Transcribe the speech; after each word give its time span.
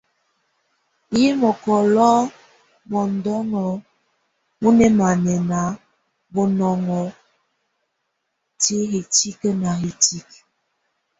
Yile 1.15 1.31
mɔ́kɔlo 1.41 2.09
mɔndɔnŋɔ 2.91 3.65
wɔ 4.61 4.69
nɛmanɛna 4.77 5.59
bɔnɔnŋɔ 6.33 6.99
tɛ 8.61 8.75
hitikə 8.91 9.49
na 9.61 9.69
hitikə. 9.81 10.37